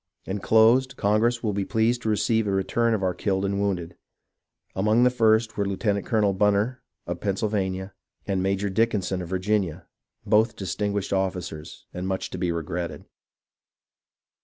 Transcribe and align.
Enclosed, 0.25 0.97
Congress 0.97 1.43
will 1.43 1.53
be 1.53 1.63
pleased 1.63 2.01
to 2.01 2.09
receive 2.09 2.47
a 2.47 2.51
return 2.51 2.95
of 2.95 3.03
our 3.03 3.13
killed 3.13 3.45
and 3.45 3.59
wounded. 3.61 3.95
Among 4.75 5.03
the 5.03 5.11
first 5.11 5.57
were 5.57 5.67
Lieutenant 5.67 6.07
colonel 6.07 6.33
Bunner 6.33 6.81
of 7.05 7.19
Pennsylvania, 7.21 7.93
and 8.25 8.41
Major 8.41 8.71
Dickinson 8.71 9.21
of 9.21 9.29
Virginia,— 9.29 9.85
both 10.25 10.55
distinguished 10.55 11.13
officers, 11.13 11.85
and 11.93 12.07
much 12.07 12.31
to 12.31 12.39
be 12.39 12.51
regretted. 12.51 13.05